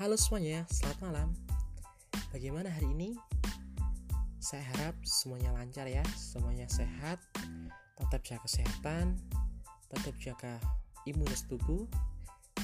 Halo 0.00 0.16
semuanya, 0.16 0.64
selamat 0.72 1.12
malam. 1.12 1.28
Bagaimana 2.32 2.72
hari 2.72 2.88
ini? 2.88 3.12
Saya 4.40 4.64
harap 4.72 4.96
semuanya 5.04 5.52
lancar 5.52 5.84
ya, 5.84 6.00
semuanya 6.16 6.64
sehat, 6.72 7.20
tetap 8.00 8.24
jaga 8.24 8.40
kesehatan, 8.48 9.20
tetap 9.92 10.16
jaga 10.16 10.56
imunitas 11.04 11.44
tubuh 11.44 11.84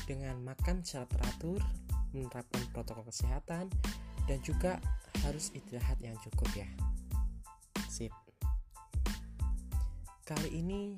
dengan 0.08 0.40
makan 0.48 0.80
secara 0.80 1.04
teratur, 1.12 1.60
menerapkan 2.16 2.64
protokol 2.72 3.04
kesehatan, 3.04 3.68
dan 4.24 4.38
juga 4.40 4.80
harus 5.20 5.52
istirahat 5.52 6.00
yang 6.00 6.16
cukup 6.24 6.48
ya. 6.56 6.68
Sip. 7.92 8.16
Kali 10.24 10.56
ini 10.56 10.96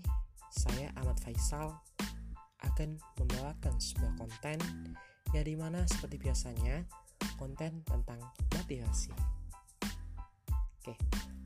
saya 0.55 0.95
Ahmad 1.03 1.19
Faisal 1.19 1.75
akan 2.63 2.95
membawakan 3.19 3.75
sebuah 3.83 4.15
konten 4.23 4.63
yang 5.37 5.45
di 5.45 5.55
mana 5.55 5.85
seperti 5.85 6.17
biasanya 6.21 6.85
konten 7.37 7.85
tentang 7.85 8.21
motivasi. 8.55 9.13
Oke, 10.81 10.95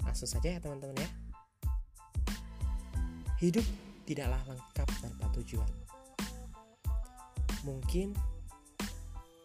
langsung 0.06 0.28
saja 0.30 0.54
ya 0.54 0.58
teman-teman 0.62 1.02
ya. 1.02 1.10
Hidup 3.42 3.66
tidaklah 4.06 4.38
lengkap 4.46 4.88
tanpa 5.02 5.26
tujuan. 5.40 5.72
Mungkin 7.66 8.14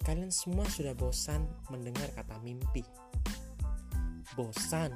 kalian 0.06 0.30
semua 0.30 0.66
sudah 0.70 0.94
bosan 0.94 1.46
mendengar 1.74 2.10
kata 2.14 2.38
mimpi. 2.46 2.86
Bosan 4.38 4.94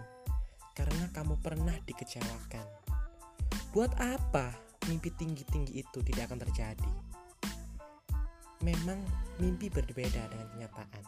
karena 0.77 1.09
kamu 1.11 1.35
pernah 1.41 1.75
dikecewakan 1.83 2.81
Buat 3.71 3.95
apa 4.03 4.51
mimpi 4.91 5.15
tinggi-tinggi 5.15 5.79
itu 5.79 6.03
tidak 6.03 6.27
akan 6.27 6.43
terjadi? 6.43 6.91
Memang 8.61 9.01
mimpi 9.41 9.73
berbeda 9.73 10.29
dengan 10.29 10.47
kenyataan. 10.53 11.03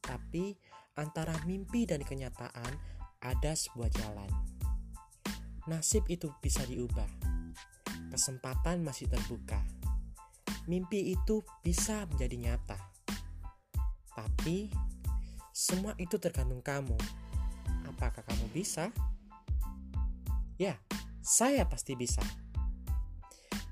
Tapi 0.00 0.56
antara 0.96 1.36
mimpi 1.44 1.84
dan 1.84 2.00
kenyataan 2.00 2.72
ada 3.20 3.52
sebuah 3.52 3.92
jalan. 3.92 4.30
Nasib 5.68 6.08
itu 6.08 6.32
bisa 6.40 6.64
diubah. 6.64 7.06
Kesempatan 8.10 8.80
masih 8.80 9.06
terbuka. 9.12 9.60
Mimpi 10.66 11.12
itu 11.12 11.44
bisa 11.60 12.08
menjadi 12.08 12.36
nyata. 12.36 12.80
Tapi 14.16 14.72
semua 15.52 15.92
itu 16.00 16.16
tergantung 16.16 16.64
kamu. 16.64 16.96
Apakah 17.86 18.24
kamu 18.24 18.48
bisa? 18.56 18.88
Ya, 20.56 20.80
saya 21.20 21.68
pasti 21.68 21.92
bisa. 21.92 22.24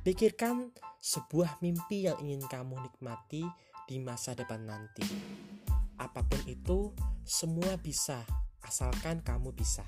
Pikirkan 0.09 0.73
sebuah 1.05 1.61
mimpi 1.61 2.09
yang 2.09 2.17
ingin 2.25 2.41
kamu 2.49 2.81
nikmati 2.81 3.45
di 3.85 4.01
masa 4.01 4.33
depan 4.33 4.65
nanti. 4.65 5.05
Apa 6.01 6.25
pun 6.25 6.41
itu, 6.49 6.97
semua 7.29 7.77
bisa, 7.77 8.25
asalkan 8.65 9.21
kamu 9.21 9.53
bisa. 9.53 9.85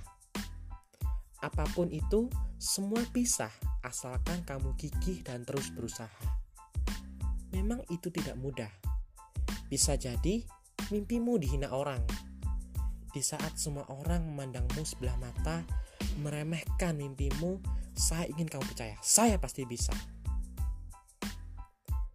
Apa 1.41 1.65
pun 1.73 1.89
itu, 1.89 2.29
semua 2.61 3.01
bisa, 3.17 3.49
asalkan 3.81 4.45
kamu 4.45 4.77
gigih 4.77 5.25
dan 5.25 5.49
terus 5.49 5.73
berusaha. 5.73 6.21
Memang 7.57 7.81
itu 7.89 8.13
tidak 8.13 8.37
mudah. 8.37 8.69
Bisa 9.73 9.97
jadi 9.97 10.45
mimpimu 10.93 11.41
dihina 11.41 11.73
orang. 11.73 12.05
Di 13.09 13.25
saat 13.25 13.57
semua 13.57 13.89
orang 13.89 14.29
memandangmu 14.29 14.85
sebelah 14.85 15.17
mata, 15.17 15.65
meremehkan 16.21 17.01
mimpimu, 17.01 17.80
saya 18.01 18.25
ingin 18.33 18.49
kamu 18.49 18.65
percaya, 18.65 18.97
saya 19.05 19.37
pasti 19.37 19.69
bisa. 19.69 19.93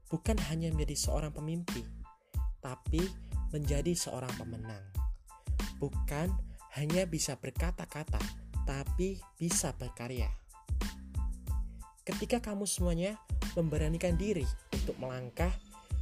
Bukan 0.10 0.34
hanya 0.50 0.74
menjadi 0.74 0.98
seorang 0.98 1.30
pemimpi, 1.30 1.86
tapi 2.58 3.06
menjadi 3.54 3.94
seorang 3.94 4.34
pemenang. 4.34 4.82
Bukan 5.78 6.34
hanya 6.74 7.06
bisa 7.06 7.38
berkata-kata, 7.38 8.18
tapi 8.66 9.22
bisa 9.38 9.78
berkarya. 9.78 10.34
Ketika 12.02 12.42
kamu 12.42 12.66
semuanya 12.66 13.22
memberanikan 13.54 14.18
diri 14.18 14.46
untuk 14.74 14.98
melangkah 14.98 15.54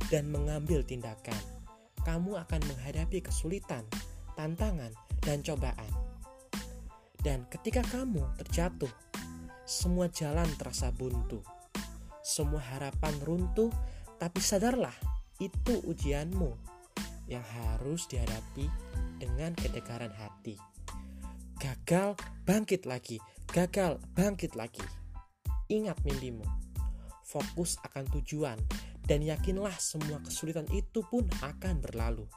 dan 0.07 0.31
mengambil 0.31 0.79
tindakan, 0.87 1.35
kamu 2.07 2.39
akan 2.39 2.61
menghadapi 2.71 3.19
kesulitan, 3.19 3.83
tantangan, 4.39 4.95
dan 5.23 5.43
cobaan 5.43 6.03
dan 7.23 7.47
ketika 7.47 7.79
kamu 7.87 8.19
terjatuh, 8.43 8.91
semua 9.63 10.11
jalan 10.11 10.47
terasa 10.59 10.91
buntu. 10.91 11.39
Semua 12.23 12.59
harapan 12.59 13.15
runtuh, 13.23 13.71
tapi 14.19 14.39
sadarlah, 14.39 14.95
itu 15.39 15.79
ujianmu 15.83 16.55
yang 17.27 17.43
harus 17.43 18.07
dihadapi 18.07 18.67
dengan 19.19 19.55
kedegaran 19.55 20.11
hati. 20.11 20.59
Gagal, 21.59 22.19
bangkit 22.43 22.83
lagi. 22.83 23.23
Gagal, 23.51 23.99
bangkit 24.15 24.59
lagi. 24.59 24.83
Ingat 25.71 26.03
mimpimu. 26.03 26.43
Fokus 27.23 27.79
akan 27.87 28.03
tujuan 28.19 28.59
dan 29.07 29.23
yakinlah 29.23 29.75
semua 29.79 30.19
kesulitan 30.23 30.67
itu 30.75 31.03
pun 31.07 31.23
akan 31.39 31.79
berlalu. 31.79 32.27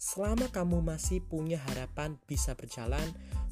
Selama 0.00 0.48
kamu 0.48 0.80
masih 0.80 1.20
punya 1.20 1.60
harapan 1.60 2.16
bisa 2.24 2.56
berjalan, 2.56 3.04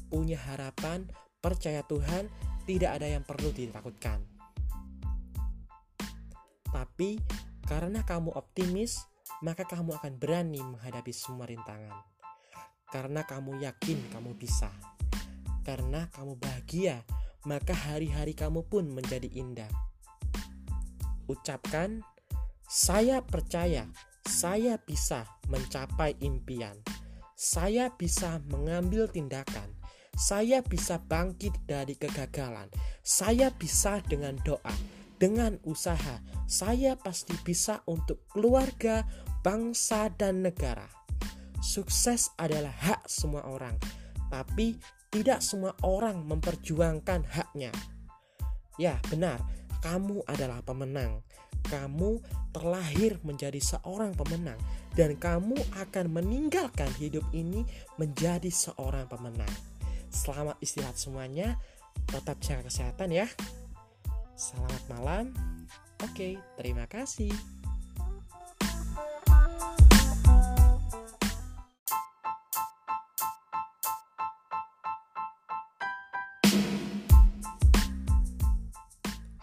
punya 0.09 0.41
harapan, 0.41 1.05
percaya 1.37 1.85
Tuhan, 1.85 2.31
tidak 2.67 2.99
ada 2.99 3.07
yang 3.07 3.23
perlu 3.23 3.55
ditakutkan. 3.55 4.19
Tapi 6.67 7.15
karena 7.63 8.03
kamu 8.03 8.35
optimis, 8.35 9.07
maka 9.39 9.63
kamu 9.63 9.95
akan 9.95 10.13
berani 10.19 10.59
menghadapi 10.59 11.15
semua 11.15 11.47
rintangan. 11.47 12.03
Karena 12.91 13.23
kamu 13.23 13.63
yakin 13.63 14.11
kamu 14.11 14.35
bisa. 14.35 14.67
Karena 15.63 16.11
kamu 16.11 16.35
bahagia, 16.35 17.07
maka 17.47 17.71
hari-hari 17.71 18.35
kamu 18.35 18.67
pun 18.67 18.91
menjadi 18.91 19.31
indah. 19.31 19.71
Ucapkan, 21.31 22.03
saya 22.67 23.23
percaya 23.23 23.87
saya 24.27 24.75
bisa 24.75 25.23
mencapai 25.47 26.19
impian. 26.19 26.75
Saya 27.37 27.95
bisa 27.95 28.43
mengambil 28.51 29.07
tindakan 29.07 29.76
saya 30.17 30.65
bisa 30.65 30.97
bangkit 30.97 31.53
dari 31.69 31.93
kegagalan. 31.93 32.65
Saya 33.05 33.53
bisa 33.53 34.01
dengan 34.01 34.33
doa, 34.41 34.73
dengan 35.21 35.61
usaha. 35.61 36.17
Saya 36.49 36.97
pasti 36.97 37.37
bisa 37.45 37.85
untuk 37.85 38.25
keluarga, 38.25 39.05
bangsa, 39.45 40.09
dan 40.17 40.41
negara. 40.41 40.89
Sukses 41.61 42.33
adalah 42.41 42.73
hak 42.73 43.05
semua 43.05 43.45
orang, 43.45 43.77
tapi 44.33 44.81
tidak 45.13 45.45
semua 45.45 45.77
orang 45.85 46.25
memperjuangkan 46.25 47.21
haknya. 47.29 47.69
Ya, 48.81 48.97
benar, 49.13 49.37
kamu 49.85 50.25
adalah 50.25 50.65
pemenang. 50.65 51.21
Kamu 51.67 52.21
terlahir 52.57 53.21
menjadi 53.21 53.59
seorang 53.61 54.17
pemenang, 54.17 54.57
dan 54.97 55.13
kamu 55.13 55.57
akan 55.77 56.05
meninggalkan 56.09 56.89
hidup 56.97 57.25
ini 57.37 57.61
menjadi 58.01 58.49
seorang 58.49 59.05
pemenang. 59.05 59.76
Selamat 60.07 60.55
istirahat 60.63 60.95
semuanya. 60.95 61.59
Tetap 62.07 62.39
jaga 62.39 62.67
kesehatan 62.67 63.11
ya. 63.11 63.27
Selamat 64.37 64.83
malam. 64.87 65.25
Oke, 66.05 66.37
terima 66.55 66.85
kasih. 66.85 67.33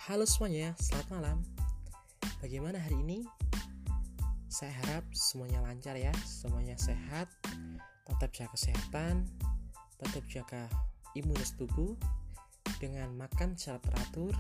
Halo 0.05 0.31
semuanya, 0.31 0.79
selamat 0.79 1.09
malam. 1.11 1.39
Bagaimana 2.39 2.79
hari 2.79 3.03
ini? 3.03 3.19
Saya 4.47 4.71
harap 4.85 5.03
semuanya 5.11 5.59
lancar 5.67 5.99
ya, 5.99 6.15
semuanya 6.23 6.79
sehat, 6.79 7.27
tetap 8.07 8.31
jaga 8.31 8.55
kesehatan, 8.55 9.27
tetap 10.05 10.25
jaga 10.29 10.63
imunitas 11.15 11.55
tubuh 11.57 11.95
dengan 12.83 13.13
makan 13.15 13.55
secara 13.55 13.81
teratur, 13.81 14.35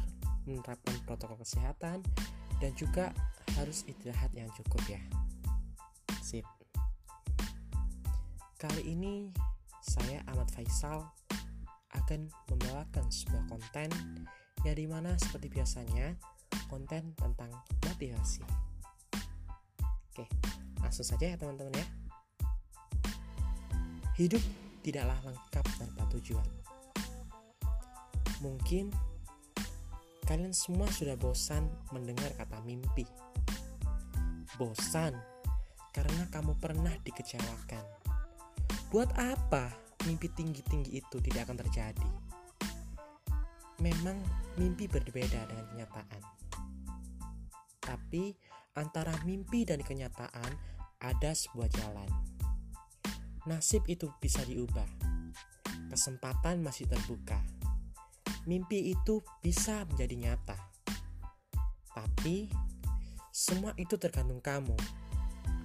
menerapkan 0.45 0.97
protokol 1.07 1.41
kesehatan, 1.41 2.03
dan 2.59 2.73
juga 2.77 3.15
harus 3.57 3.87
istirahat 3.87 4.31
yang 4.35 4.51
cukup 4.59 4.83
ya. 4.89 5.01
Sip. 6.21 6.47
Kali 8.59 8.83
ini 8.85 9.29
saya 9.85 10.25
Ahmad 10.29 10.49
Faisal 10.51 11.05
akan 11.95 12.33
membawakan 12.51 13.07
sebuah 13.13 13.45
konten 13.47 13.89
yang 14.65 14.77
di 14.77 14.89
mana 14.89 15.13
seperti 15.21 15.53
biasanya 15.53 16.17
konten 16.73 17.13
tentang 17.15 17.53
motivasi. 17.85 18.41
Oke, 20.11 20.25
langsung 20.81 21.05
saja 21.05 21.35
ya 21.35 21.37
teman-teman 21.37 21.77
ya. 21.77 21.87
Hidup 24.17 24.41
tidaklah 24.85 25.17
lengkap 25.25 25.65
tanpa 25.81 26.05
tujuan. 26.13 26.51
Mungkin 28.45 28.93
kalian 30.29 30.53
semua 30.53 30.85
sudah 30.93 31.17
bosan 31.17 31.65
mendengar 31.89 32.29
kata 32.37 32.61
mimpi. 32.69 33.09
bosan, 34.55 35.11
karena 35.91 36.31
kamu 36.31 36.55
pernah 36.63 36.95
dikecewakan. 37.03 37.83
Buat 38.87 39.11
apa 39.19 39.67
mimpi 40.07 40.31
tinggi-tinggi 40.31 40.95
itu 40.95 41.17
tidak 41.19 41.51
akan 41.51 41.59
terjadi? 41.67 42.11
Memang 43.83 44.15
mimpi 44.55 44.87
berbeda 44.87 45.51
dengan 45.51 45.67
kenyataan. 45.75 46.23
Tapi 47.83 48.39
antara 48.79 49.11
mimpi 49.27 49.67
dan 49.67 49.83
kenyataan 49.83 50.55
ada 51.03 51.31
sebuah 51.35 51.67
jalan. 51.75 52.34
Nasib 53.45 53.85
itu 53.89 54.09
bisa 54.21 54.41
diubah. 54.45 54.89
Kesempatan 55.93 56.65
masih 56.65 56.89
terbuka. 56.89 57.41
Mimpi 58.49 58.93
itu 58.93 59.21
bisa 59.41 59.85
menjadi 59.89 60.17
nyata. 60.17 60.59
Tapi 61.95 62.51
semua 63.31 63.73
itu 63.79 63.95
tergantung 63.97 64.43
kamu 64.43 64.77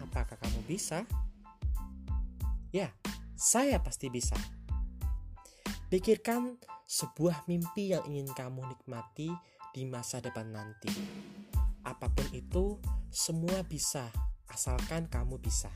Apakah 0.10 0.42
kamu 0.42 0.66
bisa? 0.66 1.06
Ya, 2.74 2.90
saya 3.38 3.78
pasti 3.78 4.10
bisa. 4.10 4.34
Pikirkan 5.90 6.58
sebuah 6.90 7.46
mimpi 7.46 7.94
yang 7.94 8.06
ingin 8.10 8.30
kamu 8.34 8.66
nikmati 8.74 9.30
di 9.74 9.84
masa 9.86 10.18
depan 10.18 10.50
nanti. 10.50 10.90
Apa 11.86 12.10
pun 12.10 12.26
itu, 12.34 12.78
semua 13.14 13.62
bisa, 13.66 14.10
asalkan 14.50 15.10
kamu 15.10 15.38
bisa. 15.38 15.70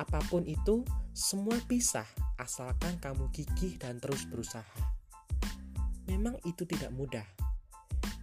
Apa 0.00 0.24
pun 0.32 0.48
itu, 0.48 0.80
semua 1.12 1.60
bisa, 1.68 2.08
asalkan 2.40 2.96
kamu 3.04 3.28
gigih 3.36 3.76
dan 3.76 4.00
terus 4.00 4.24
berusaha. 4.24 4.80
Memang 6.08 6.40
itu 6.48 6.64
tidak 6.64 6.88
mudah. 6.96 7.28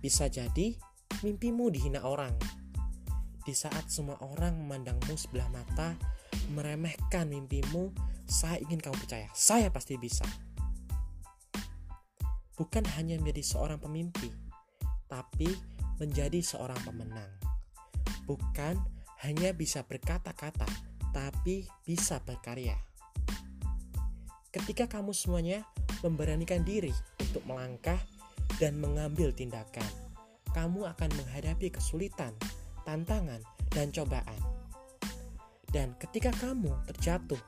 Bisa 0.01 0.25
jadi 0.25 0.73
mimpimu 1.21 1.69
dihina 1.69 2.01
orang, 2.01 2.33
di 3.45 3.53
saat 3.53 3.93
semua 3.93 4.17
orang 4.25 4.57
memandangmu 4.57 5.13
sebelah 5.13 5.45
mata, 5.53 5.93
meremehkan 6.51 7.29
mimpimu, 7.29 7.93
saya 8.25 8.57
ingin 8.59 8.81
kamu 8.81 8.97
percaya, 8.97 9.29
saya 9.37 9.69
pasti 9.69 10.01
bisa. 10.01 10.25
Bukan 12.57 12.89
hanya 12.97 13.21
menjadi 13.21 13.45
seorang 13.45 13.77
pemimpi, 13.77 14.33
tapi 15.05 15.53
menjadi 16.01 16.41
seorang 16.41 16.81
pemenang. 16.81 17.29
Bukan 18.25 18.81
hanya 19.21 19.53
bisa 19.53 19.85
berkata-kata, 19.85 20.65
tapi 21.17 21.65
bisa 21.81 22.21
berkarya. 22.21 22.77
Ketika 24.53 24.85
kamu 24.85 25.17
semuanya 25.17 25.65
memberanikan 26.05 26.61
diri 26.61 26.93
untuk 27.17 27.41
melangkah 27.49 27.97
dan 28.61 28.77
mengambil 28.77 29.33
tindakan, 29.33 29.89
kamu 30.53 30.85
akan 30.85 31.09
menghadapi 31.17 31.73
kesulitan 31.73 32.37
tantangan, 32.87 33.43
dan 33.75 33.91
cobaan. 33.91 34.39
Dan 35.67 35.91
ketika 35.99 36.31
kamu 36.39 36.71
terjatuh, 36.87 37.39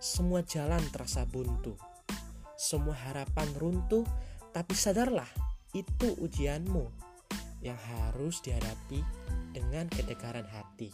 semua 0.00 0.40
jalan 0.40 0.80
terasa 0.88 1.28
buntu. 1.28 1.76
Semua 2.56 2.96
harapan 2.96 3.52
runtuh, 3.60 4.08
tapi 4.56 4.72
sadarlah, 4.72 5.28
itu 5.76 6.16
ujianmu 6.16 6.88
yang 7.60 7.76
harus 7.76 8.40
dihadapi 8.40 9.04
dengan 9.52 9.92
kedegaran 9.92 10.48
hati. 10.48 10.88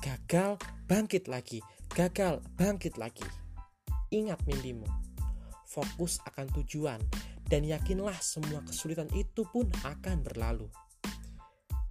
Gagal, 0.00 0.56
bangkit 0.88 1.28
lagi. 1.28 1.60
Gagal, 1.92 2.40
bangkit 2.56 2.96
lagi. 2.96 3.28
Ingat 4.08 4.40
mimpimu. 4.48 4.88
Fokus 5.68 6.24
akan 6.24 6.48
tujuan 6.56 6.96
dan 7.44 7.68
yakinlah 7.68 8.16
semua 8.16 8.64
kesulitan 8.64 9.12
itu 9.12 9.44
pun 9.52 9.68
akan 9.84 10.24
berlalu. 10.24 10.72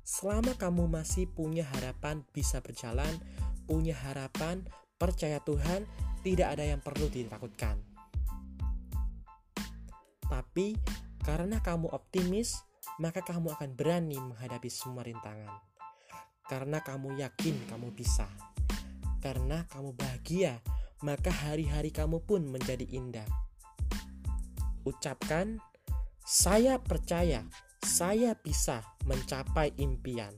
Selama 0.01 0.57
kamu 0.57 0.89
masih 0.89 1.29
punya 1.29 1.61
harapan 1.69 2.25
bisa 2.33 2.65
berjalan, 2.65 3.13
punya 3.69 3.93
harapan, 3.93 4.65
percaya 4.97 5.37
Tuhan, 5.45 5.85
tidak 6.25 6.57
ada 6.57 6.65
yang 6.65 6.81
perlu 6.81 7.13
ditakutkan. 7.13 7.77
Tapi 10.25 10.73
karena 11.21 11.61
kamu 11.61 11.93
optimis, 11.93 12.57
maka 12.97 13.21
kamu 13.21 13.53
akan 13.53 13.77
berani 13.77 14.17
menghadapi 14.17 14.67
semua 14.73 15.05
rintangan. 15.05 15.68
Karena 16.49 16.81
kamu 16.81 17.21
yakin 17.21 17.69
kamu 17.69 17.93
bisa. 17.93 18.25
Karena 19.21 19.69
kamu 19.69 19.93
bahagia, 19.93 20.57
maka 21.05 21.29
hari-hari 21.29 21.93
kamu 21.93 22.25
pun 22.25 22.49
menjadi 22.49 22.89
indah. 22.89 23.29
Ucapkan, 24.83 25.61
"Saya 26.25 26.81
percaya 26.81 27.45
saya 27.79 28.35
bisa 28.35 28.83
mencapai 29.07 29.71
impian. 29.79 30.35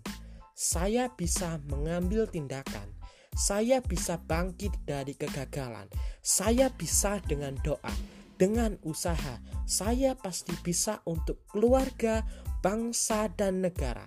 Saya 0.54 1.10
bisa 1.10 1.58
mengambil 1.66 2.30
tindakan. 2.30 2.94
Saya 3.34 3.82
bisa 3.82 4.22
bangkit 4.22 4.70
dari 4.86 5.18
kegagalan. 5.18 5.90
Saya 6.22 6.70
bisa 6.70 7.18
dengan 7.26 7.58
doa, 7.66 7.94
dengan 8.38 8.78
usaha. 8.86 9.42
Saya 9.66 10.14
pasti 10.14 10.54
bisa 10.62 11.02
untuk 11.10 11.42
keluarga, 11.50 12.22
bangsa, 12.62 13.26
dan 13.34 13.66
negara. 13.66 14.06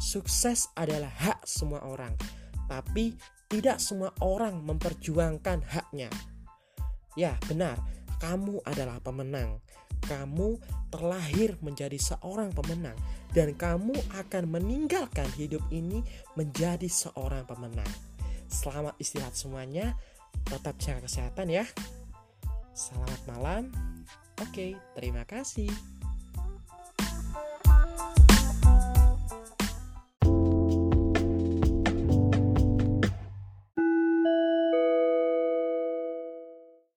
Sukses 0.00 0.72
adalah 0.74 1.12
hak 1.12 1.44
semua 1.44 1.84
orang, 1.84 2.16
tapi 2.66 3.14
tidak 3.52 3.78
semua 3.78 4.10
orang 4.24 4.64
memperjuangkan 4.64 5.60
haknya. 5.68 6.08
Ya, 7.14 7.36
benar, 7.44 7.76
kamu 8.18 8.64
adalah 8.64 8.96
pemenang 9.04 9.60
kamu 10.04 10.56
terlahir 10.88 11.60
menjadi 11.60 11.96
seorang 12.00 12.50
pemenang 12.56 12.96
dan 13.36 13.52
kamu 13.54 13.94
akan 14.16 14.44
meninggalkan 14.48 15.28
hidup 15.36 15.62
ini 15.70 16.00
menjadi 16.34 16.88
seorang 16.88 17.44
pemenang. 17.44 17.88
Selamat 18.50 18.96
istirahat 18.98 19.36
semuanya, 19.36 19.94
tetap 20.48 20.74
jaga 20.80 21.06
kesehatan 21.06 21.52
ya. 21.52 21.64
Selamat 22.74 23.20
malam. 23.28 23.62
Oke, 24.40 24.74
terima 24.96 25.22
kasih. 25.28 25.99